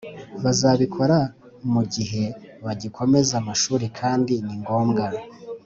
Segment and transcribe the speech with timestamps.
[0.43, 1.17] Bazabikora
[1.73, 2.23] mu gihe
[2.65, 5.05] bagikomeza amashuri kandi ni ngombwa